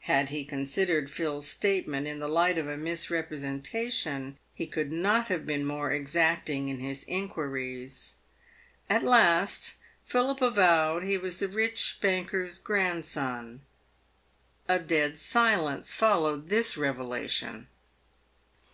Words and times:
Had 0.00 0.28
he 0.28 0.44
considered 0.44 1.08
Phil's 1.10 1.48
statement 1.48 2.06
in 2.06 2.18
the 2.18 2.28
light 2.28 2.58
of 2.58 2.68
a 2.68 2.76
misrepresentation 2.76 4.36
he 4.52 4.66
could 4.66 4.92
not 4.92 5.28
have 5.28 5.46
been 5.46 5.64
more 5.64 5.90
exacting 5.90 6.68
in 6.68 6.80
his 6.80 7.02
inquiries. 7.08 8.16
At 8.90 9.02
last 9.02 9.76
Philip 10.04 10.42
avowed 10.42 11.04
he 11.04 11.16
was 11.16 11.38
the 11.38 11.48
rich 11.48 11.96
banker's 12.02 12.58
grandson. 12.58 13.62
A 14.68 14.78
dead 14.78 15.16
silence 15.16 15.94
followed 15.94 16.50
this 16.50 16.76
revelation. 16.76 17.66